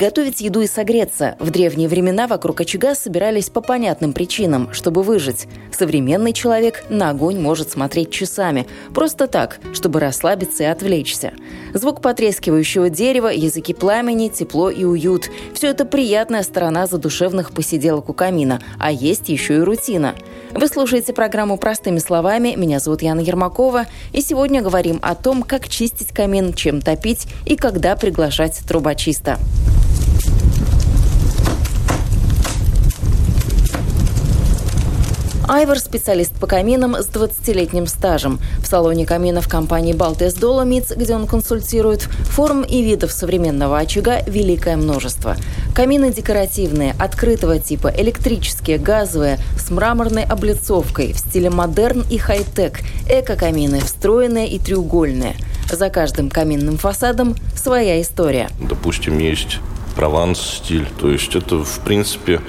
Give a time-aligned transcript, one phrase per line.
[0.00, 1.36] Приготовить еду и согреться.
[1.38, 5.46] В древние времена вокруг очага собирались по понятным причинам, чтобы выжить.
[5.78, 8.66] Современный человек на огонь может смотреть часами.
[8.94, 11.34] Просто так, чтобы расслабиться и отвлечься.
[11.74, 15.28] Звук потрескивающего дерева, языки пламени, тепло и уют.
[15.52, 18.62] Все это приятная сторона задушевных посиделок у камина.
[18.78, 20.14] А есть еще и рутина.
[20.52, 22.54] Вы слушаете программу «Простыми словами».
[22.56, 23.84] Меня зовут Яна Ермакова.
[24.14, 29.38] И сегодня говорим о том, как чистить камин, чем топить и когда приглашать трубочиста.
[35.50, 38.38] Айвор– специалист по каминам с 20-летним стажем.
[38.62, 44.76] В салоне каминов компании «Балтес Доломитс», где он консультирует, форм и видов современного очага великое
[44.76, 45.34] множество.
[45.74, 53.80] Камины декоративные, открытого типа, электрические, газовые, с мраморной облицовкой, в стиле модерн и хай-тек, эко-камины,
[53.80, 55.34] встроенные и треугольные.
[55.68, 58.50] За каждым каминным фасадом своя история.
[58.60, 59.58] Допустим, есть
[59.96, 62.40] Прованс стиль, то есть это, в принципе,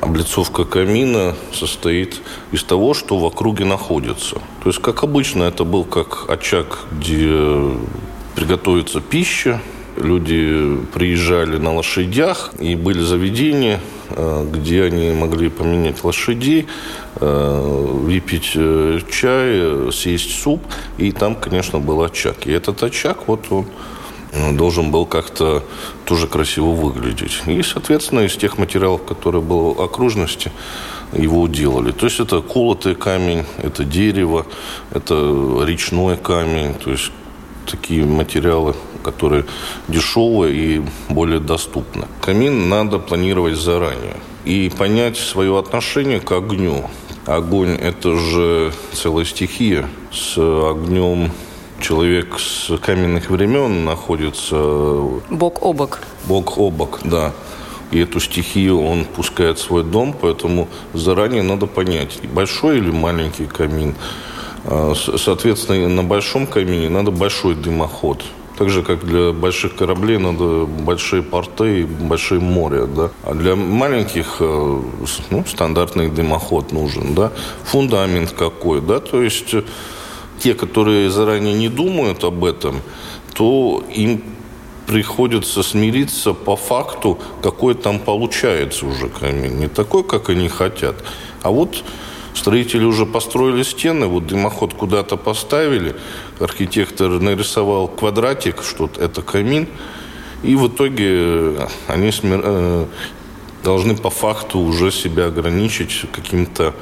[0.00, 2.20] Облицовка камина состоит
[2.52, 4.36] из того, что в округе находится.
[4.62, 7.70] То есть, как обычно, это был как очаг, где
[8.34, 9.60] приготовится пища,
[9.96, 16.66] люди приезжали на лошадях, и были заведения, э, где они могли поменять лошадей,
[17.16, 20.62] э, выпить э, чай, съесть суп,
[20.98, 22.46] и там, конечно, был очаг.
[22.46, 23.66] И этот очаг, вот он
[24.52, 25.62] должен был как-то
[26.04, 27.42] тоже красиво выглядеть.
[27.46, 30.52] И, соответственно, из тех материалов, которые было окружности,
[31.12, 31.92] его делали.
[31.92, 34.46] То есть это колотый камень, это дерево,
[34.92, 37.10] это речной камень, то есть
[37.66, 39.44] такие материалы, которые
[39.88, 42.06] дешевые и более доступны.
[42.20, 46.88] Камин надо планировать заранее и понять свое отношение к огню.
[47.26, 49.88] Огонь– это же целая стихия.
[50.12, 51.30] С огнем
[51.80, 54.56] человек с каменных времен находится...
[55.30, 56.00] Бок о бок.
[56.26, 57.32] Бок о бок, да.
[57.90, 63.46] И эту стихию он пускает в свой дом, поэтому заранее надо понять, большой или маленький
[63.46, 63.96] камин.
[64.64, 68.22] А, соответственно, на большом камине надо большой дымоход.
[68.58, 73.10] Так же, как для больших кораблей надо большие порты и большие моря, да.
[73.24, 74.80] А для маленьких, э,
[75.30, 77.32] ну, стандартный дымоход нужен, да.
[77.64, 79.54] Фундамент какой, да, то есть
[80.40, 82.80] те, которые заранее не думают об этом,
[83.34, 84.22] то им
[84.86, 89.58] приходится смириться по факту, какой там получается уже камень.
[89.58, 90.96] Не такой, как они хотят.
[91.42, 91.84] А вот
[92.34, 95.94] строители уже построили стены, вот дымоход куда-то поставили,
[96.40, 99.68] архитектор нарисовал квадратик, что это камин,
[100.42, 102.40] и в итоге они смир...
[102.42, 102.86] Э,
[103.62, 106.74] должны по факту уже себя ограничить каким-то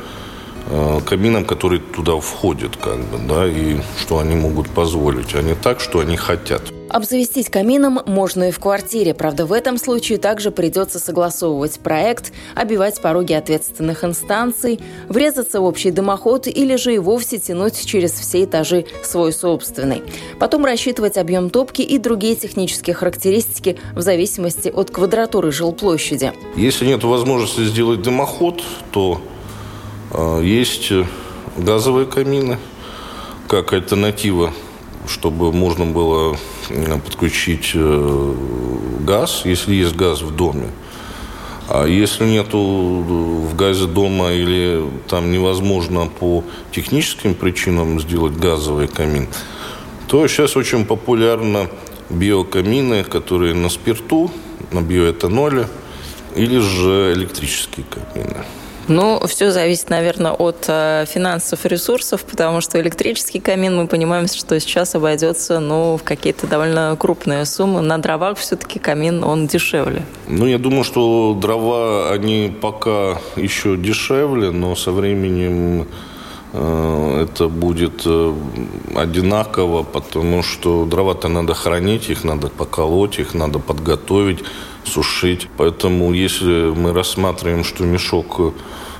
[0.70, 5.54] Э, каминам, которые туда входят, как бы, да, и что они могут позволить, а не
[5.54, 6.60] так, что они хотят.
[6.90, 13.00] Обзавестись камином можно и в квартире, правда, в этом случае также придется согласовывать проект, обивать
[13.00, 14.78] пороги ответственных инстанций,
[15.08, 20.02] врезаться в общий дымоход или же и вовсе тянуть через все этажи свой собственный.
[20.38, 26.32] Потом рассчитывать объем топки и другие технические характеристики в зависимости от квадратуры жилплощади.
[26.56, 28.62] Если нет возможности сделать дымоход,
[28.92, 29.20] то
[30.42, 30.92] есть
[31.56, 32.58] газовые камины
[33.48, 34.52] как альтернатива,
[35.06, 36.36] чтобы можно было
[37.04, 38.34] подключить э,
[39.00, 40.70] газ, если есть газ в доме.
[41.68, 49.28] А если нету в газе дома или там невозможно по техническим причинам сделать газовый камин,
[50.06, 51.68] то сейчас очень популярны
[52.08, 54.30] биокамины, которые на спирту,
[54.72, 55.68] на биоэтаноле,
[56.36, 58.44] или же электрические камины.
[58.88, 64.26] Ну, все зависит, наверное, от э, финансов и ресурсов, потому что электрический камин, мы понимаем,
[64.26, 67.82] что сейчас обойдется ну, в какие-то довольно крупные суммы.
[67.82, 70.02] На дровах все-таки камин, он дешевле.
[70.26, 75.86] Ну, я думаю, что дрова, они пока еще дешевле, но со временем
[76.54, 78.34] э, это будет э,
[78.96, 84.38] одинаково, потому что дрова-то надо хранить, их надо поколоть, их надо подготовить,
[84.88, 85.48] сушить.
[85.56, 88.54] Поэтому если мы рассматриваем, что мешок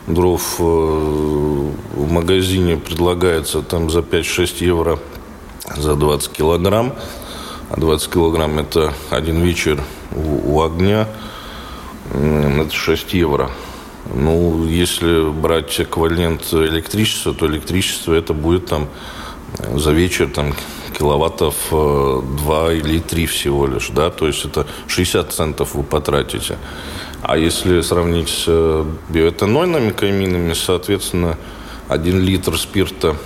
[0.07, 4.99] дров э, в магазине предлагается там за 5-6 евро
[5.77, 6.95] за 20 килограмм.
[7.71, 9.83] А 20 килограмм это один вечер
[10.15, 11.07] у огня.
[12.11, 13.51] Это 6 евро.
[14.15, 18.89] Ну, если брать эквивалент электричества, то электричество это будет там
[19.75, 20.55] за вечер там
[20.99, 26.59] киловаттов 2 или 3 всего лишь, да, то есть это 60 центов вы потратите.
[27.23, 31.37] А если сравнить с биоэтанольными каминами, соответственно,
[31.89, 33.17] 1 литр спирта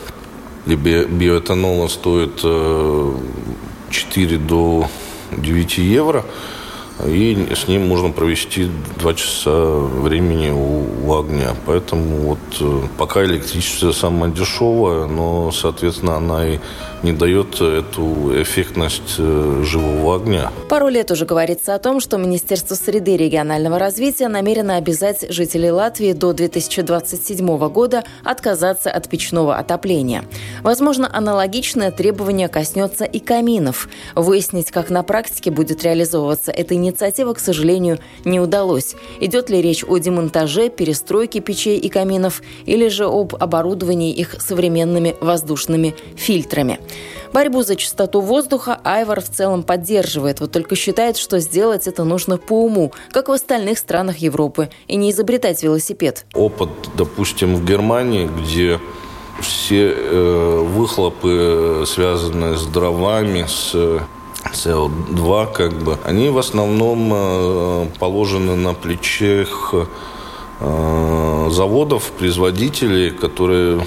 [0.66, 2.36] или биоэтанола стоит
[3.90, 4.88] 4 до
[5.32, 6.24] 9 евро–
[7.06, 8.68] и с ним можно провести
[8.98, 11.54] два часа времени у, у огня.
[11.66, 16.58] Поэтому вот э, пока электричество самое дешевое, но, соответственно, она и
[17.02, 20.52] не дает эту эффектность э, живого огня.
[20.68, 26.12] Пару лет уже говорится о том, что Министерство среды регионального развития намерено обязать жителей Латвии
[26.12, 30.24] до 2027 года отказаться от печного отопления.
[30.62, 33.88] Возможно, аналогичное требование коснется и каминов.
[34.14, 36.91] Выяснить, как на практике будет реализовываться эта инициатива,
[37.34, 38.94] к сожалению, не удалось.
[39.20, 45.16] Идет ли речь о демонтаже, перестройке печей и каминов, или же об оборудовании их современными
[45.20, 46.78] воздушными фильтрами.
[47.32, 52.36] Борьбу за чистоту воздуха Айвар в целом поддерживает, вот только считает, что сделать это нужно
[52.36, 56.26] по уму, как в остальных странах Европы, и не изобретать велосипед.
[56.34, 58.78] Опыт, допустим, в Германии, где
[59.40, 64.02] все э, выхлопы, связанные с дровами, с
[64.44, 69.74] СО2, как бы, они в основном э, положены на плечах
[70.60, 73.86] э, заводов, производителей, которые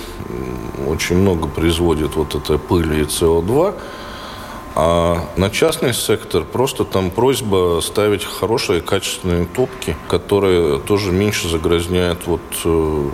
[0.87, 3.75] очень много производят вот этой пыли и СО2.
[4.77, 12.27] А на частный сектор просто там просьба ставить хорошие качественные топки, которые тоже меньше загрязняют
[12.27, 13.09] вот, э,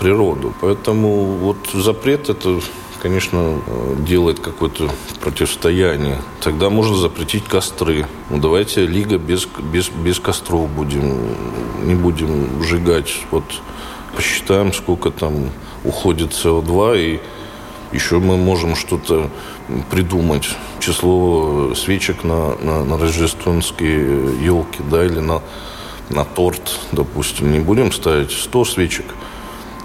[0.00, 0.54] природу.
[0.62, 2.58] Поэтому вот запрет это
[3.04, 3.60] конечно,
[3.98, 4.88] делает какое-то
[5.20, 6.22] противостояние.
[6.40, 8.06] Тогда можно запретить костры.
[8.30, 11.36] Ну, давайте лига без, без, без костров будем,
[11.82, 13.14] не будем сжигать.
[13.30, 13.44] Вот
[14.16, 15.50] посчитаем, сколько там
[15.84, 17.20] уходит СО2, и
[17.92, 19.28] еще мы можем что-то
[19.90, 20.48] придумать.
[20.80, 25.42] Число свечек на, на, на рождественские елки, да, или на,
[26.08, 27.52] на торт, допустим.
[27.52, 29.04] Не будем ставить 100 свечек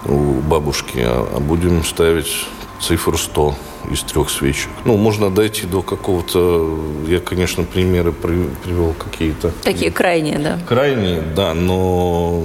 [0.06, 2.46] у бабушки, а, а будем ставить
[2.80, 3.54] цифру 100
[3.90, 4.70] из трех свечек.
[4.84, 6.78] Ну, можно дойти до какого-то...
[7.06, 9.52] Я, конечно, примеры привел какие-то.
[9.62, 10.58] Такие крайние, да?
[10.68, 12.44] Крайние, да, но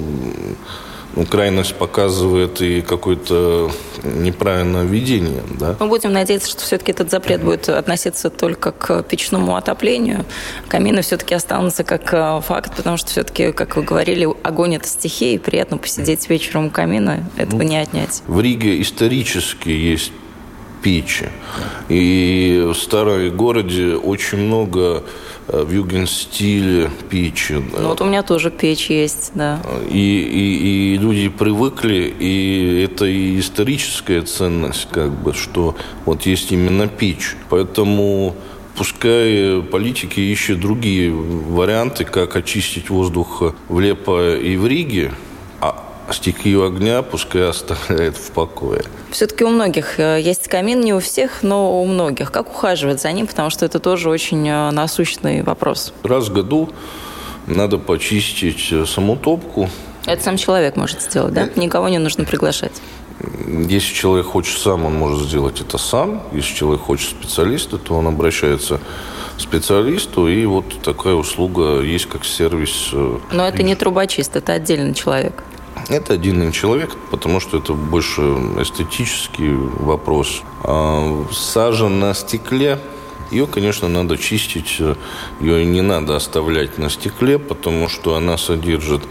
[1.16, 3.70] ну, крайность показывает и какое-то
[4.04, 5.42] неправильное видение.
[5.58, 5.74] Да?
[5.80, 10.26] Мы будем надеяться, что все-таки этот запрет будет относиться только к печному отоплению.
[10.68, 15.36] Камины все-таки останутся как э, факт, потому что все-таки, как вы говорили, огонь– это стихия,
[15.36, 18.22] и приятно посидеть вечером у камина, этого ну, не отнять.
[18.26, 20.12] В Риге исторически есть
[20.86, 21.28] печи.
[21.88, 25.02] И в старом городе очень много
[25.48, 27.52] Э, в юген-стиле печи.
[27.52, 29.60] Ну, вот у меня тоже печь есть, да.
[29.88, 36.50] И, и, и люди привыкли, и это и историческая ценность, как бы, что вот есть
[36.50, 37.36] именно печь.
[37.48, 38.34] Поэтому
[38.76, 45.12] пускай политики ищут другие варианты, как очистить воздух в Лепо и в Риге,
[46.14, 48.82] стихию огня пускай оставляет в покое.
[49.10, 52.30] Все-таки у многих э, есть камин, не у всех, но у многих.
[52.30, 55.92] Как ухаживать за ним, потому что это тоже очень э, насущный вопрос.
[56.02, 56.68] Раз в году
[57.46, 59.68] надо почистить э, саму топку.
[60.06, 61.48] Это сам человек может сделать, да?
[61.56, 62.72] Никого не нужно приглашать.
[63.46, 66.22] Если человек хочет сам, он может сделать это сам.
[66.32, 68.78] Если человек хочет специалиста, то он обращается
[69.36, 72.90] к специалисту, и вот такая услуга есть как сервис.
[72.92, 75.42] Но это не трубочист, это отдельный человек.
[75.88, 78.22] Это отдельный человек, потому что это больше
[78.60, 80.42] эстетический вопрос.
[80.64, 82.80] А сажа на стекле
[83.30, 84.80] ее, конечно, надо чистить,
[85.40, 89.02] ее не надо оставлять на стекле, потому что она содержит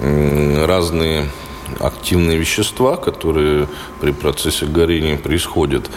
[0.00, 1.30] разные
[1.78, 3.68] активные вещества, которые
[4.00, 5.90] при процессе горения происходят.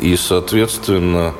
[0.00, 1.34] И, соответственно,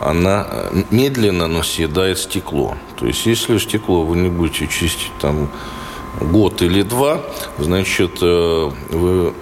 [0.00, 0.46] она
[0.90, 2.76] медленно, но съедает стекло.
[2.98, 5.50] То есть, если стекло вы не будете чистить там
[6.20, 7.22] год или два,
[7.58, 9.34] значит, э, вы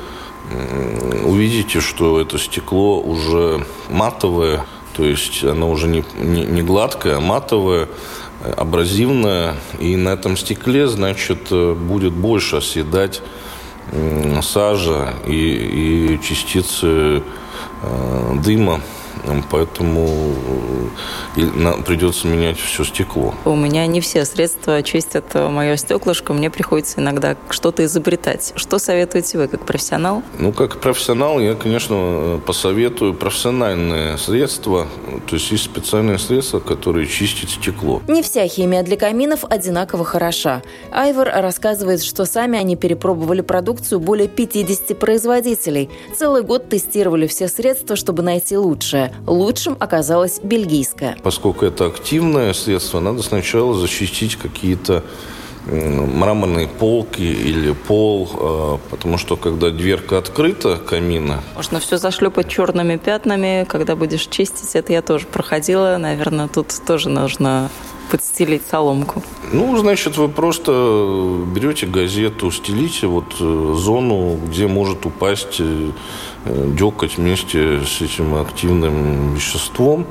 [1.25, 4.65] увидите, что это стекло уже матовое,
[4.97, 7.89] то есть оно уже не, не, не гладкое, а матовое,
[8.57, 13.23] абразивное, и на этом стекле, значит, э, будет больше оседать
[14.43, 17.23] сажа и, и частицы
[17.83, 18.81] э, дыма
[19.51, 20.09] поэтому
[21.37, 23.35] нам придется менять все стекло.
[23.45, 28.53] У меня не все средства чистят мое стеклышко, мне приходится иногда что-то изобретать.
[28.57, 30.23] Что советуете вы как профессионал?
[30.39, 34.87] Ну, как профессионал я, конечно, посоветую профессиональные средства,
[35.27, 38.03] то есть есть специальные средства, которые чистят стекло.
[38.09, 40.63] Не вся химия для каминов одинаково хороша.
[40.91, 45.91] Айвор рассказывает, что сами они перепробовали продукцию более 50 производителей.
[46.17, 49.13] Целый год тестировали все средства, чтобы найти лучшее.
[49.27, 51.17] Лучшим оказалось бельгийское.
[51.23, 55.03] Поскольку это активное средство, надо сначала защитить какие-то
[55.67, 61.43] мраморные полки или пол, э, потому что когда дверка открыта камина...
[61.57, 64.77] Можно все зашлепать черными пятнами, когда будешь чистить.
[64.77, 65.97] Это я тоже проходила.
[65.99, 67.69] Наверное, тут тоже нужно
[68.11, 69.23] подстелить соломку?
[69.53, 70.73] Ну, значит, вы просто
[71.55, 75.91] берете газету, стелите вот э, зону, где может упасть э,
[76.45, 80.07] дёкоть вместе с этим активным веществом.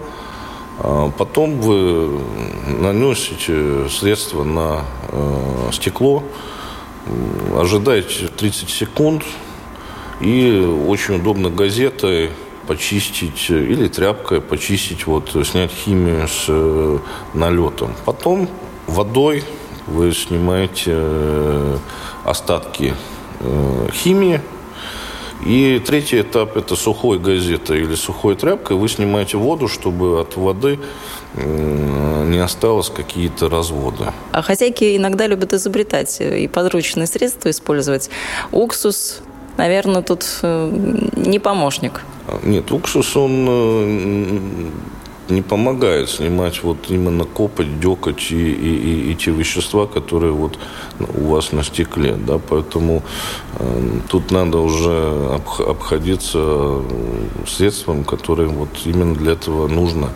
[0.79, 2.19] А потом вы
[2.67, 6.23] наносите средство на э, стекло,
[7.57, 9.23] ожидаете 30 секунд
[10.21, 12.31] и очень удобно газетой
[12.67, 16.99] почистить или тряпкой почистить, вот снять химию с э,
[17.33, 17.95] налетом.
[18.05, 18.49] Потом
[18.87, 19.43] водой
[19.87, 21.77] вы снимаете э,
[22.23, 22.93] остатки
[23.91, 24.41] химии,
[25.45, 28.77] и третий этап– это сухой газетой или сухой тряпкой.
[28.77, 30.79] Вы снимаете воду, чтобы от воды
[31.35, 34.05] не осталось какие-то разводы.
[34.31, 38.09] А хозяйки иногда любят изобретать и подручные средства использовать.
[38.51, 39.21] Уксус,
[39.57, 42.01] наверное, тут э, не помощник.
[42.43, 44.69] Нет, уксус, он э,
[45.29, 50.57] не помогает снимать вот именно копоть, декоть и, и, и, и те вещества, которые вот
[50.99, 53.03] у вас на стекле, да, поэтому
[53.59, 56.81] э, тут надо уже обходиться
[57.47, 60.09] средством, которое вот именно для этого нужно.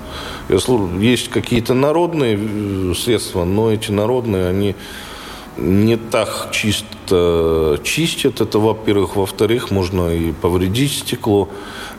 [0.99, 4.75] Есть какие-то народные э, средства, но эти народные, они
[5.57, 8.41] не так чисто чистят.
[8.41, 9.15] Это, во-первых.
[9.15, 11.49] Во-вторых, можно и повредить стекло,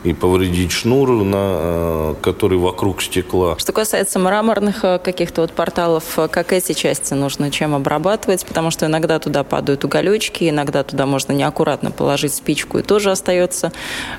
[0.03, 3.57] и повредить шнур, на, э, который вокруг стекла.
[3.57, 8.45] Что касается мраморных э, каких-то вот порталов, э, как эти части нужно чем обрабатывать?
[8.45, 13.71] Потому что иногда туда падают уголечки, иногда туда можно неаккуратно положить спичку, и тоже остается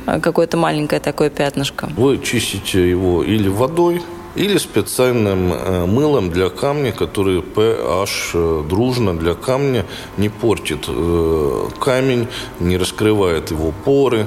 [0.06, 1.88] какое-то маленькое такое пятнышко.
[1.96, 4.02] Вы чистите его или водой,
[4.34, 5.48] или специальным
[5.90, 9.84] мылом для камня, который pH дружно для камня
[10.16, 10.86] не портит
[11.78, 14.26] камень, не раскрывает его поры,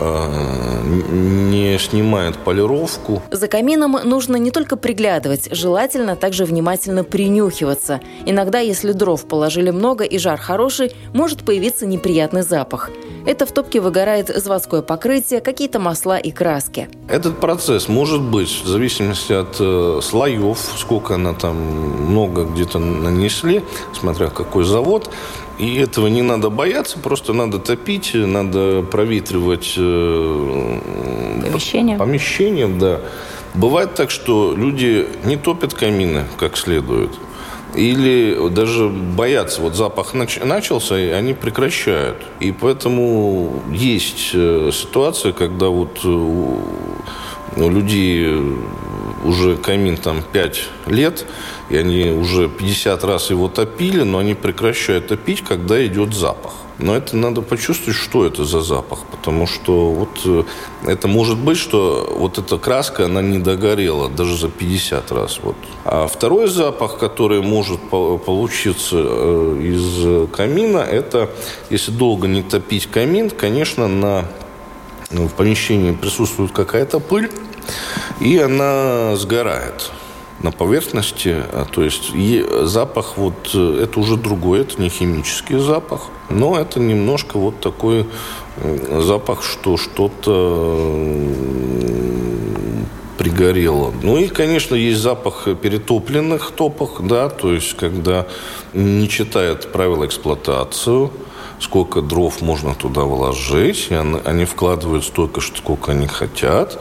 [0.00, 3.22] не снимает полировку.
[3.30, 8.00] За камином нужно не только приглядывать, желательно также внимательно принюхиваться.
[8.26, 12.90] Иногда, если дров положили много и жар хороший, может появиться неприятный запах.
[13.26, 16.88] Это в топке выгорает заводское покрытие, какие-то масла и краски.
[17.08, 23.62] Этот процесс может быть в зависимости от э, слоев, сколько она там много где-то нанесли,
[23.98, 25.10] смотря какой завод.
[25.58, 30.80] И этого не надо бояться, просто надо топить, надо проветривать э,
[31.42, 31.96] помещение.
[31.96, 33.00] помещением, да.
[33.54, 37.10] Бывает так, что люди не топят камины как следует
[37.76, 39.60] или даже боятся.
[39.60, 42.16] Вот запах нач- начался, и они прекращают.
[42.40, 48.26] И поэтому есть э, ситуация, когда вот э, у людей
[49.24, 51.26] уже камин там 5 лет,
[51.70, 56.52] и они уже 50 раз его топили, но они прекращают топить, когда идет запах.
[56.78, 60.42] Но это надо почувствовать, что это за запах, потому что вот э,
[60.86, 65.38] это может быть, что вот эта краска, она не догорела даже за 50 раз.
[65.40, 65.56] Вот.
[65.84, 71.30] А второй запах, который может получиться э, из камина, это
[71.70, 74.24] если долго не топить камин, конечно, на
[75.10, 77.30] в помещении присутствует какая-то пыль,
[78.20, 79.90] и она сгорает
[80.42, 82.12] на поверхности, а, то есть
[82.62, 88.06] запах вот э, это уже другой, это не химический запах, но это немножко вот такой
[89.00, 90.88] запах, что что-то
[93.18, 93.92] пригорело.
[94.02, 98.26] Ну и, конечно, есть запах перетопленных топок, да, то есть когда
[98.72, 101.10] не читает правила эксплуатацию,
[101.64, 106.78] сколько дров можно туда вложить, и они вкладывают столько, сколько они хотят,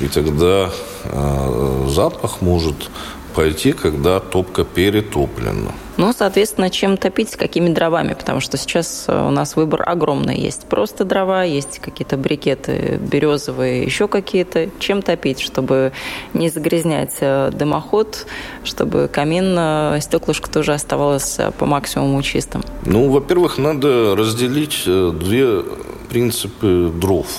[0.00, 0.70] и тогда
[1.04, 2.90] э, запах может
[3.36, 5.72] пойти, когда топка перетоплена.
[5.98, 10.38] Ну, соответственно, чем топить, с какими дровами, потому что сейчас э, у нас выбор огромный.
[10.38, 14.70] Есть просто дрова, есть какие-то брикеты березовые, еще какие-то.
[14.78, 15.92] Чем топить, чтобы
[16.32, 18.26] не загрязнять э, дымоход,
[18.64, 22.62] чтобы камин, э, стеклышко тоже оставалось по максимуму чистым?
[22.86, 25.62] Ну, во-первых, надо разделить две
[26.08, 27.26] принципы дров–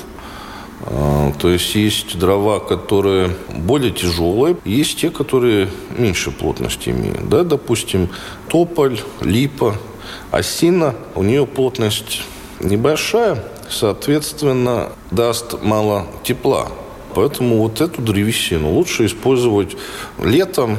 [0.86, 7.30] то есть есть дрова, которые более тяжелые, есть те, которые меньше плотности имеют.
[7.30, 8.10] Да, допустим,
[8.48, 9.76] тополь, липа,
[10.32, 12.22] осина, у нее плотность
[12.60, 16.70] небольшая, соответственно, даст мало тепла.
[17.16, 19.76] Поэтому вот эту древесину лучше использовать
[20.20, 20.78] летом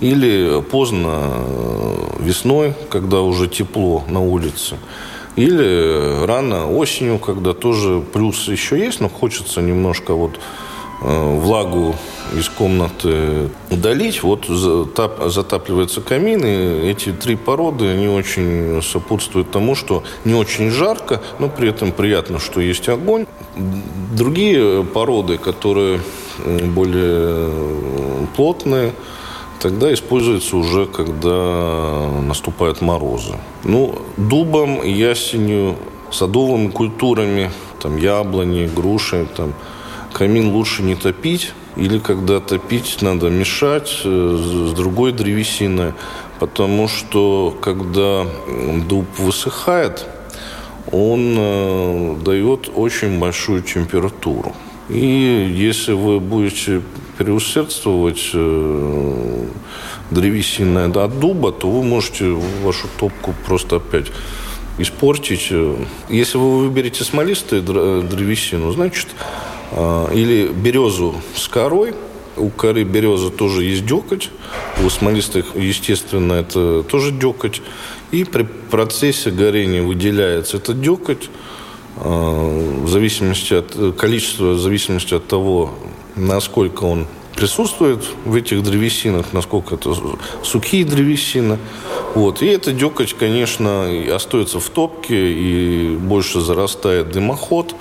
[0.00, 4.76] или поздно э, весной, когда уже тепло на улице.
[5.36, 10.38] Или рано осенью, когда тоже плюс еще есть, но хочется немножко вот
[11.02, 11.94] э, влагу
[12.36, 20.02] из комнаты удалить, вот затапливается камин, и эти три породы, они очень сопутствуют тому, что
[20.24, 23.26] не очень жарко, но при этом приятно, что есть огонь.
[24.14, 26.00] Другие породы, которые
[26.74, 27.50] более
[28.36, 28.92] плотные,
[29.62, 33.34] тогда используется уже, когда наступают морозы.
[33.64, 35.76] Ну, дубом, ясенью,
[36.10, 37.50] садовыми культурами,
[37.80, 39.54] там яблони, груши, там
[40.12, 45.92] камин лучше не топить, или когда топить, надо мешать э, с другой древесиной,
[46.40, 48.26] потому что когда
[48.88, 50.06] дуб высыхает,
[50.90, 54.52] он э, дает очень большую температуру.
[54.92, 56.82] И если вы будете
[57.16, 59.46] переусердствовать э,
[60.10, 62.26] древесиной от дуба, то вы можете
[62.62, 64.08] вашу топку просто опять
[64.76, 65.50] испортить.
[66.10, 69.06] Если вы выберете смолистую древесину, значит,
[69.70, 71.94] э, или березу с корой,
[72.36, 74.30] у коры березы тоже есть декоть,
[74.84, 77.62] у смолистых, естественно, это тоже декоть.
[78.10, 81.30] И при процессе горения выделяется эта декоть,
[81.96, 85.70] в зависимости от количества, в зависимости от того,
[86.16, 87.06] насколько он
[87.36, 89.94] присутствует в этих древесинах, насколько это
[90.42, 91.58] сухие древесины.
[92.14, 92.42] Вот.
[92.42, 97.74] И эта декоть, конечно, остается в топке, и больше зарастает дымоход,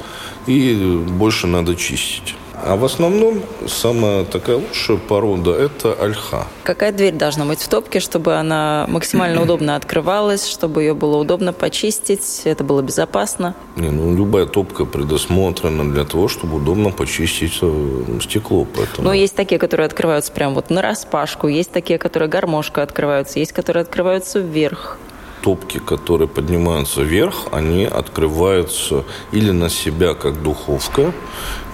[0.48, 2.36] и больше надо чистить.
[2.64, 6.48] А в основном самая такая лучшая порода– это ольха.
[6.64, 11.54] Какая дверь должна быть в топке, чтобы она максимально удобно открывалась, чтобы ее было удобно
[11.54, 13.56] почистить, это было безопасно?
[13.76, 18.66] Не, ну, любая топка предусмотрена для того, чтобы удобно почистить э, стекло.
[18.76, 19.08] Поэтому...
[19.08, 23.54] Но есть такие, которые открываются прямо вот на распашку, есть такие, которые гармошка открываются, есть,
[23.54, 24.98] которые открываются вверх
[25.42, 31.14] топки, которые поднимаются вверх, они открываются или на себя, как духовка,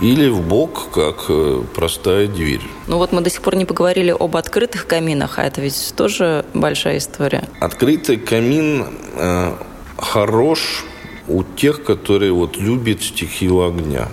[0.01, 2.61] или в бок, как э, простая дверь.
[2.87, 6.45] Ну вот мы до сих пор не поговорили об открытых каминах, а это ведь тоже
[6.53, 7.47] большая история.
[7.59, 9.53] Открытый камин э,
[9.97, 10.85] хорош
[11.27, 14.07] у тех, которые вот любят стихию огня.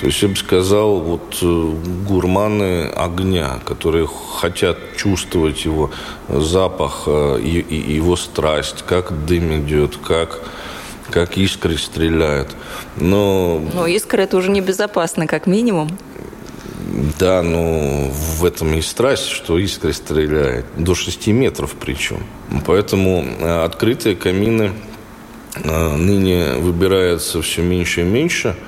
[0.00, 1.72] То есть я бы сказал, вот э,
[2.06, 5.90] гурманы огня, которые хотят чувствовать его
[6.28, 10.40] запах, э, и, и его страсть, как дым идет, как
[11.08, 12.48] как искры стреляют.
[12.96, 13.62] Но...
[13.72, 15.96] Но искры это уже небезопасно, как минимум.
[17.20, 20.66] Да, но в этом и страсть, что искры стреляет.
[20.76, 22.24] До 6 метров причем.
[22.66, 24.72] Поэтому э, открытые камины
[25.64, 28.56] ныне выбираются все меньше и меньше–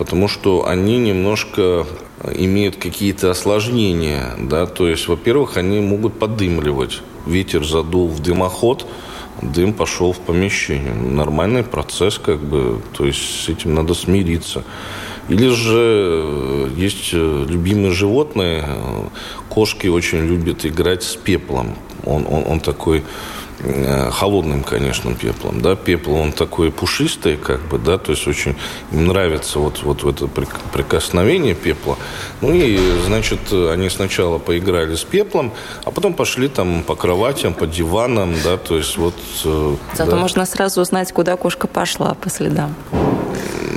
[0.00, 1.86] потому что они немножко
[2.32, 7.02] имеют какие-то осложнения, да, то есть, во-первых, они могут подымливать.
[7.26, 8.86] Ветер задул в дымоход,
[9.42, 10.94] дым пошел в помещение.
[10.94, 14.64] Нормальный процесс, как бы, то есть с этим надо смириться.
[15.28, 18.64] Или же э, есть э, любимые животные,
[19.50, 21.76] кошки очень любят играть с пеплом.
[22.06, 23.04] Он, он, он такой
[24.10, 28.56] холодным, конечно, пеплом, да, пепел, он такой пушистый, как бы, да, то есть очень
[28.92, 31.96] им нравится вот, вот это прикосновение пепла,
[32.40, 35.52] ну и, значит, они сначала поиграли с пеплом,
[35.84, 39.14] а потом пошли там по кроватям, по диванам, да, то есть вот...
[39.44, 40.16] Э, Зато да.
[40.16, 42.74] можно сразу узнать, куда кошка пошла по следам.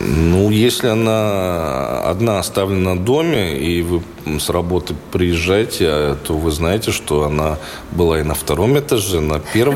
[0.05, 4.01] Ну, если она одна оставлена в доме, и вы
[4.39, 7.57] с работы приезжаете, то вы знаете, что она
[7.91, 9.72] была и на втором этаже, на первом,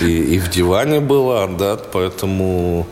[0.00, 2.86] и, и в диване была, да, поэтому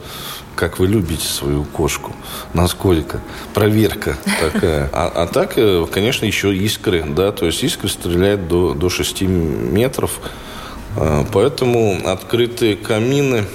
[0.61, 2.14] как вы любите свою кошку,
[2.53, 3.21] насколько,
[3.55, 4.90] проверка такая.
[4.93, 9.23] А, а так, э, конечно, еще искры, да, то есть искры стреляют до, до 6
[9.23, 10.21] метров,
[10.97, 13.47] а, поэтому открытые камины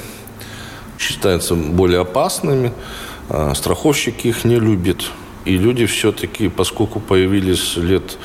[0.98, 2.74] считаются более опасными,
[3.30, 5.06] а, страховщики их не любят.
[5.46, 8.18] И люди все-таки, поскольку появились лет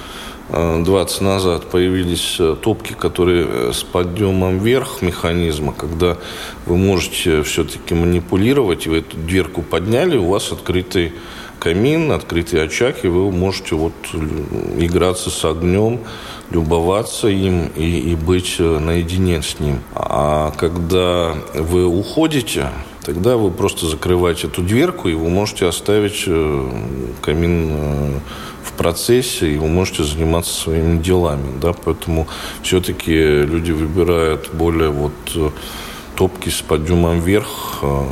[0.50, 6.18] 20 а, назад, появились э, топки, которые э, с подъемом вверх механизма, когда
[6.66, 11.12] вы можете все-таки манипулировать, и вы эту дверку подняли, у вас открытый
[11.60, 13.92] камин, открытый очаг, и вы можете вот
[14.78, 16.00] играться с огнем,
[16.50, 19.80] любоваться им и, и быть э, наедине с ним.
[19.94, 22.70] А когда вы уходите,
[23.04, 26.70] тогда вы просто закрываете эту дверку, и вы можете оставить э,
[27.20, 28.18] камин э,
[28.64, 31.58] в процессе, и вы можете заниматься своими делами.
[31.60, 31.72] Да?
[31.72, 32.26] Поэтому
[32.62, 35.12] все-таки люди выбирают более вот
[36.20, 38.04] топки с подъемом вверх, э,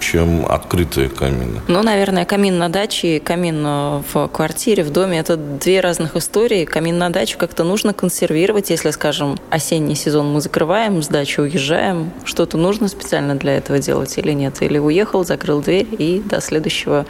[0.00, 1.60] чем открытые камины.
[1.68, 6.16] Ну, наверное, камин на даче и камин э, в квартире, в доме– это две разных
[6.16, 6.64] истории.
[6.64, 12.10] Камин на даче как-то нужно консервировать, если, скажем, осенний сезон мы закрываем, с дачи уезжаем.
[12.24, 14.60] Что-то нужно специально для этого делать или нет?
[14.60, 17.06] Или уехал, закрыл дверь и до следующего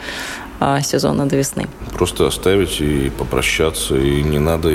[0.83, 1.67] сезона до весны.
[1.93, 4.69] Просто оставить и попрощаться, и не надо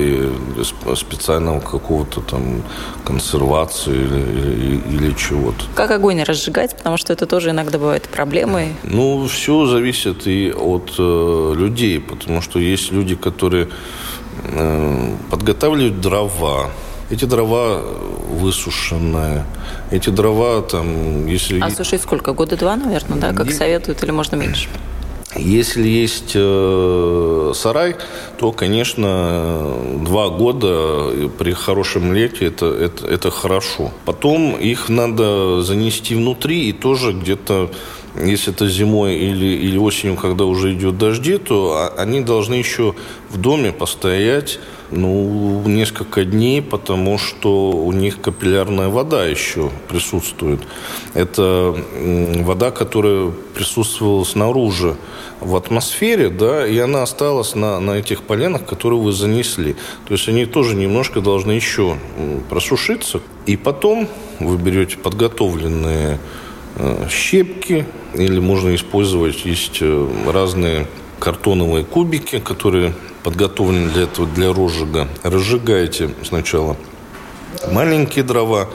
[0.95, 2.63] специального какого-то там
[3.05, 5.65] консервации или, или, или чего-то.
[5.75, 8.75] Как огонь разжигать, потому что это тоже иногда бывает проблемой.
[8.83, 13.67] Ну, все зависит и от э, людей, потому что есть люди, которые
[14.43, 16.69] э, подготавливают дрова,
[17.09, 17.81] эти дрова
[18.29, 19.45] высушенные,
[19.91, 21.59] эти дрова там, если...
[21.59, 22.33] А сушить сколько?
[22.33, 23.33] Года два, наверное, да?
[23.33, 24.69] Как советуют, или можно меньше?
[25.35, 27.95] Если есть э, сарай,
[28.39, 33.91] то, конечно, два года при хорошем лете это, это, это хорошо.
[34.05, 37.69] Потом их надо занести внутри и тоже где-то
[38.15, 42.95] если это зимой или, или осенью, когда уже идет дожди, то они должны еще
[43.29, 44.59] в доме постоять
[44.91, 50.61] ну, несколько дней, потому что у них капиллярная вода еще присутствует.
[51.13, 51.75] Это
[52.43, 54.95] вода, которая присутствовала снаружи
[55.39, 59.75] в атмосфере, да, и она осталась на, на этих поленах, которые вы занесли.
[60.07, 61.97] То есть они тоже немножко должны еще
[62.49, 63.21] просушиться.
[63.45, 64.07] И потом
[64.39, 66.19] вы берете подготовленные
[67.09, 70.87] щепки, или можно использовать, есть э, разные
[71.19, 75.07] картоновые кубики, которые подготовлены для этого, для розжига.
[75.23, 76.77] Разжигаете сначала
[77.71, 78.69] маленькие дрова,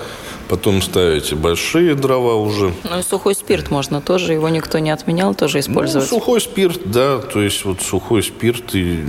[0.49, 2.73] Потом ставите большие дрова уже.
[2.85, 6.11] Ну и сухой спирт можно тоже, его никто не отменял, тоже использовать.
[6.11, 9.05] Ну, сухой спирт, да, то есть вот сухой спирт, и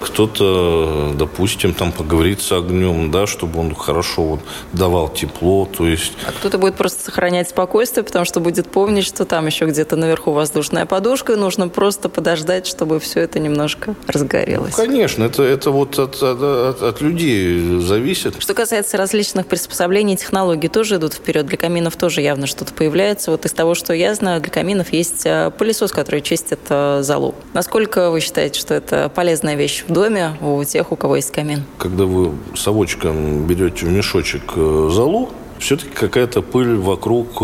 [0.00, 4.40] кто-то, допустим, там поговорит с огнем, да, чтобы он хорошо вот
[4.72, 6.12] давал тепло, то есть...
[6.26, 10.32] А кто-то будет просто сохранять спокойствие, потому что будет помнить, что там еще где-то наверху
[10.32, 14.76] воздушная подушка, и нужно просто подождать, чтобы все это немножко разгорелось.
[14.76, 18.36] Ну, конечно, это, это вот от, от, от, от людей зависит.
[18.38, 21.46] Что касается различных приспособлений, технологий, технологии тоже идут вперед.
[21.46, 23.30] Для каминов тоже явно что-то появляется.
[23.30, 27.34] Вот из того, что я знаю, для каминов есть э, пылесос, который чистит э, залу.
[27.54, 31.64] Насколько вы считаете, что это полезная вещь в доме у тех, у кого есть камин?
[31.78, 37.42] Когда вы совочком берете в мешочек э, залу, все-таки какая-то пыль вокруг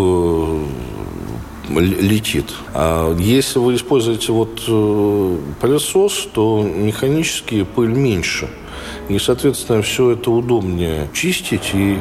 [1.69, 2.47] летит.
[2.75, 4.63] А если вы используете вот
[5.61, 8.49] пылесос, то механически пыль меньше.
[9.09, 11.99] И, соответственно, все это удобнее чистить и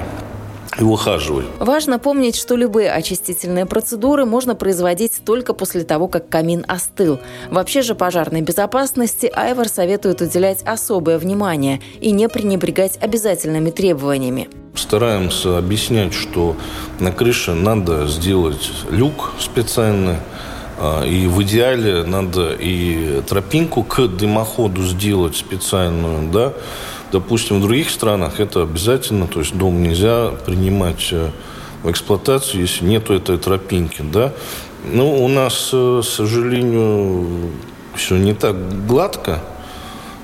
[0.80, 1.46] и ухаживать.
[1.60, 7.20] Важно помнить, что любые очистительные процедуры можно производить только после того, как камин остыл.
[7.50, 14.50] Вообще же пожарной безопасности Айвар советует уделять особое внимание и не пренебрегать обязательными требованиями.
[14.76, 16.56] Стараемся объяснять, что
[17.00, 20.18] на крыше надо сделать люк специальный,
[20.80, 26.54] а, и в идеале надо и тропинку к дымоходу сделать специальную, да,
[27.12, 31.30] Допустим, в других странах это обязательно, то есть дом нельзя принимать э,
[31.82, 34.34] в эксплуатацию, если нету этой тропинки, да.
[34.92, 37.52] Ну, у нас, э, к сожалению,
[37.96, 39.40] все не так гладко,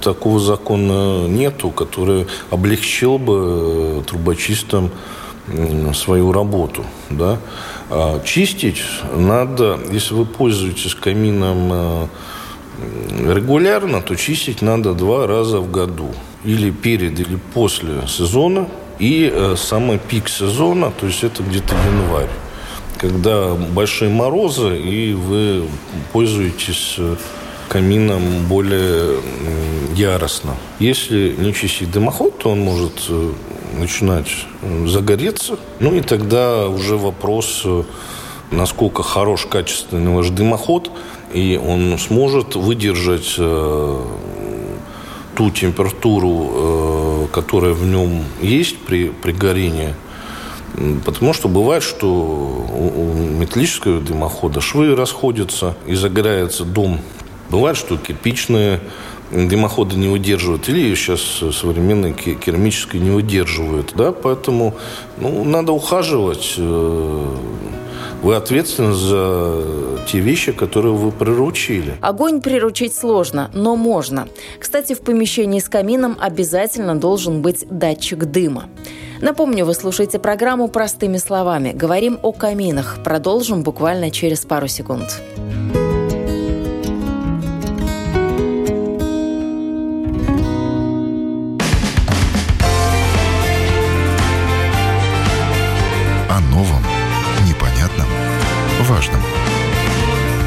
[0.01, 4.91] такого закона нету, который облегчил бы э, трубочистам
[5.93, 6.85] свою работу.
[7.09, 7.37] Да?
[7.89, 8.81] А чистить
[9.13, 12.07] надо, если вы пользуетесь камином
[13.27, 16.13] регулярно, то чистить надо два раза в году
[16.43, 18.67] или перед, или после сезона.
[18.99, 22.29] И э, самый пик сезона, то есть это где-то январь,
[22.97, 25.67] когда большие морозы, и вы
[26.11, 27.15] пользуетесь э,
[27.69, 29.17] камином более
[29.95, 30.55] яростно.
[30.79, 33.31] Если не чистить дымоход, то он может э,
[33.79, 34.29] начинать
[34.61, 35.57] э, загореться.
[35.79, 37.65] Ну и тогда уже вопрос,
[38.51, 40.91] насколько хорош, качественный ваш дымоход,
[41.33, 43.39] и он сможет выдержать
[45.35, 49.93] ту температуру, э, которая в нем есть при, при горении.
[51.05, 56.99] Потому что бывает, что у металлического дымохода швы расходятся и загорается дом.
[57.51, 58.79] Бывает, что кирпичные
[59.31, 63.93] дымоходы не выдерживают, или сейчас современные керамические не выдерживают.
[63.95, 64.11] Да?
[64.11, 64.75] Поэтому
[65.17, 67.35] ну, надо ухаживать э,
[68.23, 69.61] вы ответственны за
[70.07, 71.95] те вещи, которые вы приручили.
[72.01, 74.27] Огонь приручить сложно, но можно.
[74.59, 78.69] Кстати, в помещении с камином обязательно должен быть датчик дыма.
[79.21, 81.71] Напомню, вы слушаете программу «Простыми словами».
[81.73, 82.97] Говорим о каминах.
[83.03, 85.21] Продолжим буквально через пару секунд.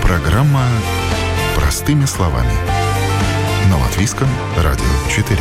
[0.03, 0.65] Программа
[1.57, 2.53] «Простыми словами»
[3.71, 5.39] на Латвийском радио 4.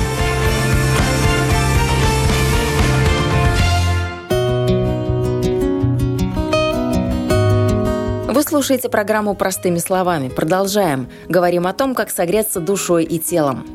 [8.28, 10.30] Вы слушаете программу «Простыми словами».
[10.30, 11.08] Продолжаем.
[11.30, 13.66] Говорим о том, как согреться душой и телом.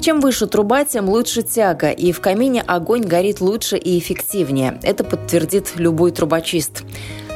[0.00, 4.80] Чем выше труба, тем лучше тяга, и в камине огонь горит лучше и эффективнее.
[4.82, 6.84] Это подтвердит любой трубочист.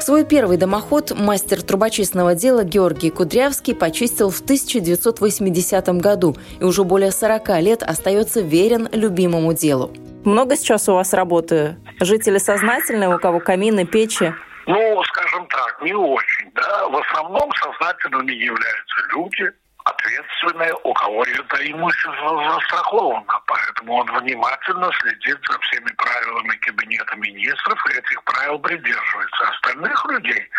[0.01, 7.11] Свой первый дымоход мастер трубочистного дела Георгий Кудрявский почистил в 1980 году и уже более
[7.11, 9.91] 40 лет остается верен любимому делу.
[10.23, 11.77] Много сейчас у вас работы?
[11.99, 14.33] Жители сознательные, у кого камины, печи?
[14.65, 16.87] Ну, скажем так, не очень, да.
[16.89, 19.51] В основном сознательными являются люди,
[19.85, 23.41] ответственные, у кого это имущество застраховано.
[23.45, 29.49] Поэтому он внимательно следит за всеми правилами Кабинета министров и этих правил придерживается.
[29.49, 30.49] Остальных людей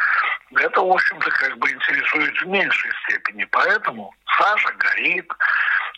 [0.54, 3.44] это, в общем-то, как бы интересует в меньшей степени.
[3.50, 5.30] Поэтому Саша горит.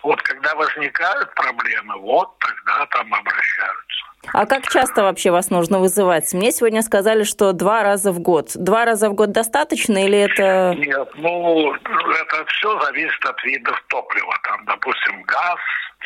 [0.03, 4.05] Вот когда возникают проблемы, вот тогда там обращаются.
[4.33, 6.33] А как часто вообще вас нужно вызывать?
[6.35, 8.51] Мне сегодня сказали, что два раза в год.
[8.55, 10.75] Два раза в год достаточно или это...
[10.77, 14.35] Нет, ну, это все зависит от видов топлива.
[14.45, 15.59] Там, допустим, газ,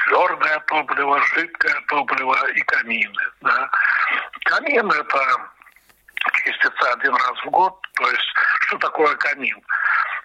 [0.04, 3.22] твердое топливо, жидкое топливо и камины.
[3.40, 3.70] Да.
[4.44, 5.50] Камин– это
[6.44, 7.74] чистится один раз в год.
[7.94, 9.60] То есть, что такое камин?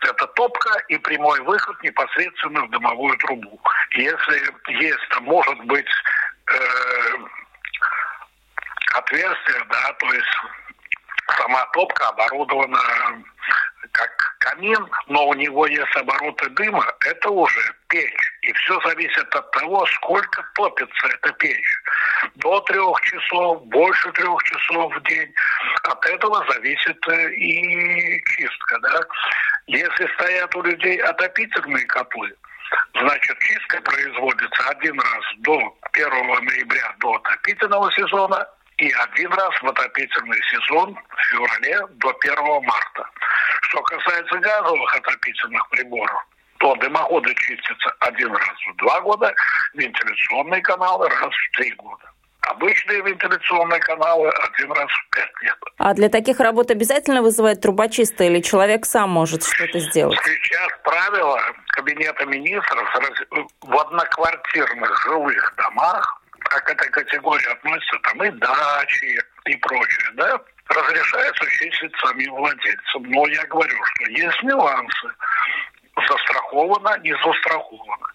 [0.01, 3.60] Это топка и прямой выход непосредственно в дымовую трубу.
[3.91, 5.88] Если есть, может быть
[6.51, 7.17] э,
[8.93, 10.38] отверстие, да, то есть
[11.38, 12.79] сама топка оборудована
[13.91, 18.34] как камин, но у него есть обороты дыма, это уже печь.
[18.41, 21.82] И все зависит от того, сколько топится эта печь.
[22.36, 25.34] До трех часов, больше трех часов в день.
[25.84, 28.80] От этого зависит э, и чистка.
[28.80, 29.02] Да?
[29.67, 32.34] Если стоят у людей отопительные котлы,
[33.00, 36.10] значит чистка производится один раз до 1
[36.45, 43.09] ноября, до отопительного сезона, и один раз в отопительный сезон в феврале до 1 марта.
[43.61, 46.27] Что касается газовых отопительных приборов,
[46.59, 49.33] то дымоходы чистятся один раз в два года,
[49.73, 52.03] вентиляционные каналы раз в три года.
[52.41, 55.57] Обычные вентиляционные каналы один раз в пять лет.
[55.79, 60.17] А для таких работ обязательно вызывать трубочиста или человек сам может что-то сделать?
[60.23, 62.95] Сейчас правило Кабинета министров
[63.61, 66.16] в одноквартирных жилых домах
[66.49, 73.03] а к этой категории относятся там и дачи, и прочее, да, разрешается чистить самим владельцам.
[73.03, 75.07] Но я говорю, что есть нюансы.
[76.07, 78.07] Застраховано, не застраховано.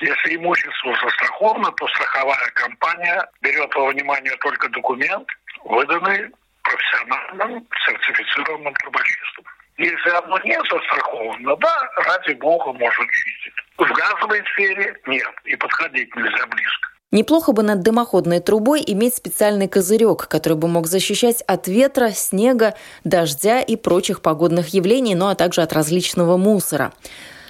[0.00, 5.28] Если имущество застраховано, то страховая компания берет во внимание только документ,
[5.64, 6.30] выданный
[6.62, 9.44] профессиональным сертифицированным трубочистом.
[9.78, 13.54] Если оно не застраховано, да, ради бога, может чистить.
[13.76, 16.88] В газовой сфере нет, и подходить нельзя близко.
[17.10, 22.74] Неплохо бы над дымоходной трубой иметь специальный козырек, который бы мог защищать от ветра, снега,
[23.02, 26.92] дождя и прочих погодных явлений, ну а также от различного мусора.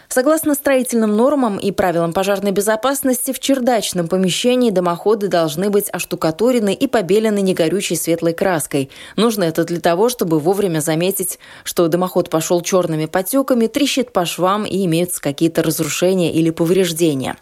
[0.06, 6.86] Согласно строительным нормам и правилам пожарной безопасности, в чердачном помещении дымоходы должны быть оштукатурены и
[6.86, 8.90] побелены негорючей светлой краской.
[9.16, 14.64] Нужно это для того, чтобы вовремя заметить, что дымоход пошел черными потеками, трещит по швам
[14.64, 17.36] и имеются какие-то разрушения или повреждения.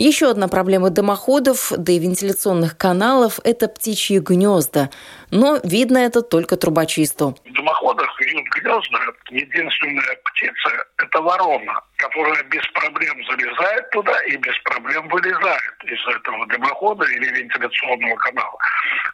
[0.00, 4.90] Еще одна проблема дымоходов, да и вентиляционных каналов– это птичьи гнезда.
[5.32, 7.36] Но видно это только трубочисту.
[7.44, 8.98] В дымоходах вьют гнезда.
[9.30, 16.46] Единственная птица– это ворона, которая без проблем залезает туда и без проблем вылезает из этого
[16.46, 18.58] дымохода или вентиляционного канала.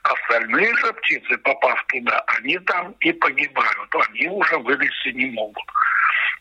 [0.03, 3.89] Остальные же птицы, попав туда, они там и погибают.
[4.11, 5.65] Они уже вылезти не могут.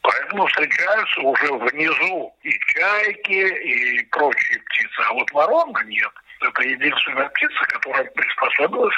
[0.03, 5.01] Поэтому встречаются уже внизу и чайки, и прочие птицы.
[5.09, 6.11] А вот ворона нет.
[6.41, 8.95] Это единственная птица, которая приспособилась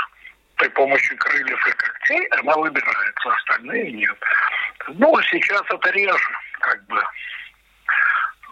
[0.56, 4.18] при помощи крыльев и когтей, она выбирается, остальные нет.
[4.88, 7.02] Ну, сейчас это реже, как бы.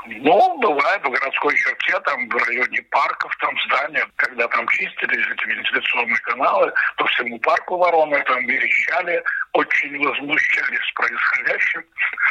[0.06, 5.48] Ну, бывает в городской черте, там в районе парков, там здания, когда там чистили эти
[5.48, 11.84] вентиляционные каналы, по всему парку вороны там верещали, очень возмущались происходящим,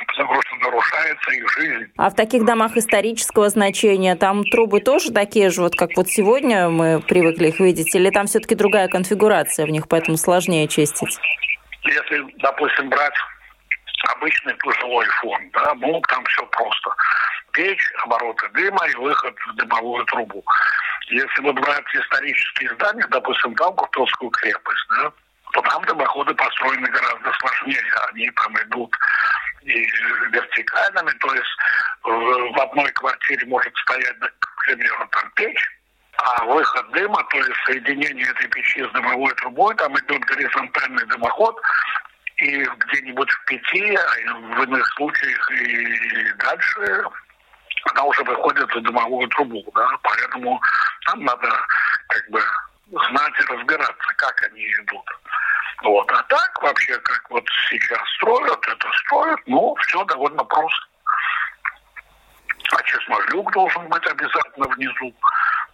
[0.08, 1.92] потому что нарушается их жизнь.
[1.96, 6.68] А в таких домах исторического значения там трубы тоже такие же, вот как вот сегодня
[6.68, 11.18] мы привыкли их видеть, или там все-таки другая конфигурация в них, поэтому сложнее чистить?
[11.84, 13.14] Если, допустим, брать
[14.16, 16.90] обычный пожилой фонд, да, ну, там все просто.
[17.52, 20.44] Печь, обороты дыма и выход в дымовую трубу.
[21.08, 25.12] Если вот брать исторические здания, допустим, там Куртовскую крепость, да,
[25.52, 27.82] то там дымоходы построены гораздо сложнее.
[28.08, 28.96] Они там идут
[29.62, 29.86] и
[30.30, 31.56] вертикальными, то есть
[32.02, 35.68] в одной квартире может стоять, к примеру, там печь,
[36.16, 41.60] а выход дыма, то есть соединение этой печи с дымовой трубой, там идет горизонтальный дымоход,
[42.36, 47.04] и где-нибудь в пяти, а в иных случаях и дальше
[47.84, 50.60] она уже выходит в дымовую трубу, да, поэтому
[51.06, 51.48] там надо
[52.08, 52.42] как бы
[52.90, 55.04] знать и разбираться, как они идут.
[55.82, 56.10] Вот.
[56.12, 60.86] А так вообще, как вот сейчас строят, это строят, ну, все довольно просто.
[62.76, 65.14] А чесножлюк должен быть обязательно внизу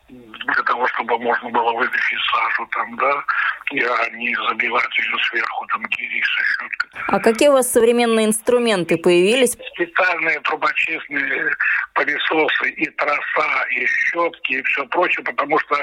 [0.08, 3.24] для того, чтобы можно было вытащить сажу там, да,
[3.72, 6.90] и а не забивать ее сверху там гири со щеткой.
[7.08, 9.56] А какие у вас современные инструменты появились?
[9.74, 11.54] Специальные трубочистные
[11.94, 15.76] пылесосы и троса, и щетки, и все прочее, потому что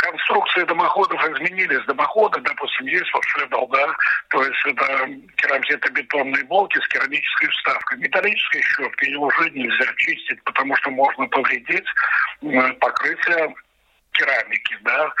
[0.00, 1.84] конструкции дымоходов изменились.
[1.86, 3.94] Дымоходы, допустим, есть вот шедл, да,
[4.28, 7.98] то есть это керамзитобетонные блоки с керамической вставкой.
[7.98, 11.86] Металлической щеткой ее уже нельзя чистить, потому что можно повредить
[12.80, 13.54] покрытие
[14.12, 15.12] керамики, да,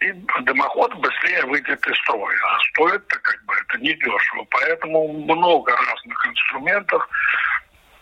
[0.00, 2.38] и дымоход быстрее выйдет из строя.
[2.44, 4.46] А стоит-то как бы это недешево.
[4.50, 7.06] Поэтому много разных инструментов.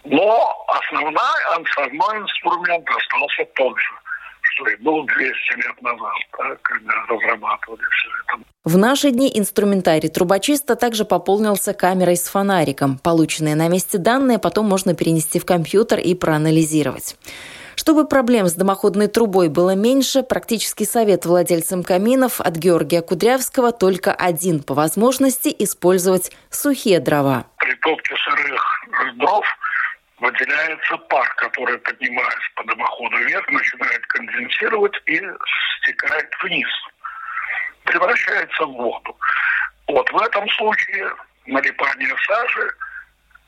[0.04, 3.90] Но основной, основной инструмент остался тот же
[4.64, 8.44] и был 200 лет назад, да, когда разрабатывали все это.
[8.64, 12.98] В наши дни инструментарий трубочиста также пополнился камерой с фонариком.
[12.98, 17.16] Полученные на месте данные потом можно перенести в компьютер и проанализировать.
[17.76, 24.12] Чтобы проблем с дымоходной трубой было меньше, практический совет владельцам каминов от Георгия Кудрявского только
[24.12, 27.46] один– по возможности использовать сухие дрова.
[27.58, 29.44] При топке сырых дров
[30.18, 35.20] выделяется пар, который, поднимаясь по дымоходу вверх, начинает конденсировать и
[35.80, 36.68] стекает вниз,
[37.84, 39.16] превращается в воду.
[39.88, 41.12] Вот в этом случае
[41.46, 42.70] налипание сажи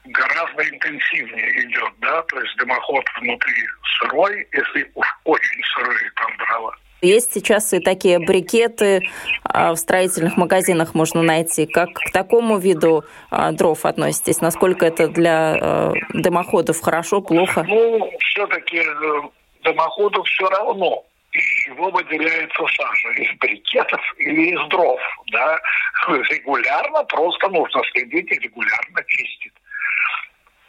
[0.05, 3.67] гораздо интенсивнее идет, да, то есть дымоход внутри
[3.99, 6.77] сырой, если уж очень сырые там дрова.
[7.01, 9.09] Есть сейчас и такие брикеты
[9.45, 11.67] а, в строительных магазинах можно найти.
[11.67, 14.41] Как к такому виду а, дров относитесь?
[14.41, 17.65] Насколько это для а, дымоходов хорошо, плохо?
[17.69, 19.21] Ну, все-таки э,
[19.63, 24.99] дымоходу все равно из чего выделяется сажа, из брикетов или из дров,
[25.31, 25.61] да,
[26.09, 29.53] регулярно просто нужно следить и регулярно чистить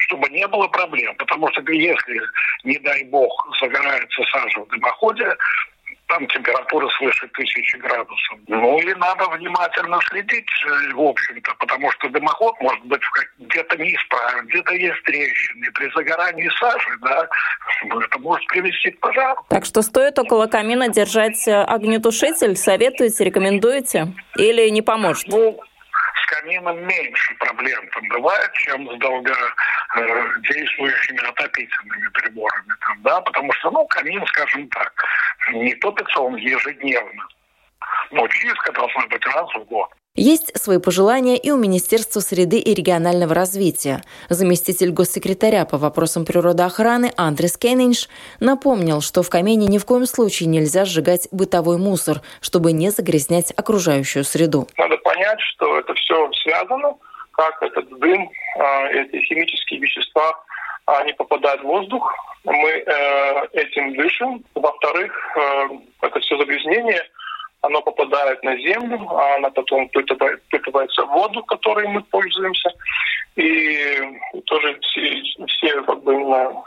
[0.09, 1.15] чтобы не было проблем.
[1.17, 2.19] Потому что если,
[2.63, 5.35] не дай бог, загорается сажа в дымоходе,
[6.09, 8.39] там температура свыше тысячи градусов.
[8.47, 13.01] Ну и надо внимательно следить, э, в общем-то, потому что дымоход может быть
[13.37, 15.71] где-то неисправен, где-то есть трещины.
[15.73, 17.27] При загорании сажи, да,
[18.05, 19.45] это может привести к пожару.
[19.49, 22.55] Так что стоит около камина держать э, огнетушитель?
[22.55, 24.07] Советуете, рекомендуете?
[24.35, 25.27] Или не поможет?
[25.27, 25.59] Ну,
[26.29, 32.73] камином меньше проблем там бывает, чем с долгодействующими отопительными приборами.
[32.87, 34.93] Там, да, потому что, ну, камин, скажем так,
[35.53, 37.27] не топится он ежедневно.
[38.11, 39.89] Но чистка должна быть раз в год.
[40.15, 44.01] Есть свои пожелания и у Министерства среды и регионального развития.
[44.27, 48.09] Заместитель госсекретаря по вопросам природоохраны Андрес Кеннинш
[48.39, 53.53] напомнил, что в камине ни в коем случае нельзя сжигать бытовой мусор, чтобы не загрязнять
[53.55, 54.67] окружающую среду.
[54.77, 56.95] Надо понять, что это все связано,
[57.31, 60.33] как этот дым, а, эти химические вещества,
[60.85, 62.13] они попадают в воздух,
[62.43, 64.43] мы э, этим дышим.
[64.55, 65.67] Во-вторых, э,
[66.01, 67.01] это все загрязнение–
[67.61, 72.69] оно попадает на землю, а она потом впитывается в воду, которой мы пользуемся.
[73.35, 73.99] И
[74.45, 76.13] тоже все, все как бы,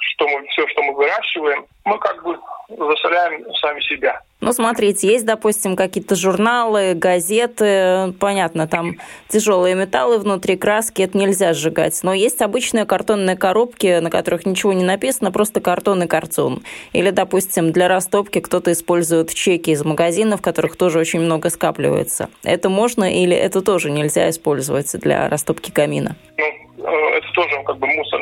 [0.01, 4.20] что мы, все, что мы выращиваем, мы как бы засоряем сами себя.
[4.42, 8.96] Ну, смотрите, есть, допустим, какие-то журналы, газеты, понятно, там
[9.28, 12.00] тяжелые металлы внутри краски, это нельзя сжигать.
[12.02, 16.64] Но есть обычные картонные коробки, на которых ничего не написано, просто картон и картон.
[16.92, 22.28] Или, допустим, для растопки кто-то использует чеки из магазинов, в которых тоже очень много скапливается.
[22.42, 26.16] Это можно или это тоже нельзя использовать для растопки камина?
[26.37, 26.44] Ну,
[26.85, 28.22] Э, это тоже как бы мусор.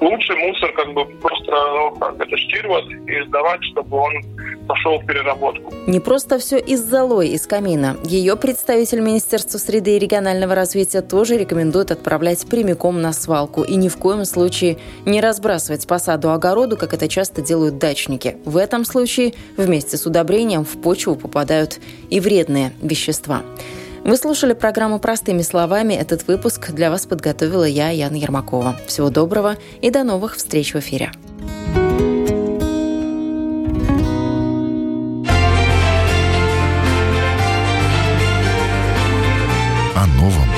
[0.00, 4.12] Лучше мусор как бы просто ну, как это штировать и сдавать, чтобы он
[4.66, 5.72] пошел в переработку.
[5.86, 7.96] Не просто все из золой из камина.
[8.04, 13.88] Ее представитель Министерства среды и регионального развития тоже рекомендует отправлять прямиком на свалку и ни
[13.88, 18.36] в коем случае не разбрасывать по саду огороду, как это часто делают дачники.
[18.44, 21.78] В этом случае вместе с удобрением в почву попадают
[22.10, 23.42] и вредные вещества.
[24.04, 25.94] Вы слушали программу «Простыми словами».
[25.94, 28.76] Этот выпуск для вас подготовила я, Яна Ермакова.
[28.86, 31.10] Всего доброго и до новых встреч в эфире.
[39.94, 40.48] О новом,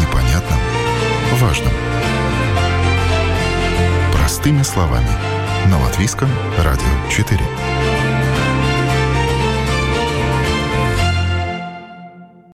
[0.00, 0.58] непонятном,
[1.40, 1.72] важном.
[4.12, 5.08] Простыми словами.
[5.70, 6.28] На Латвийском
[6.58, 7.40] радио 4.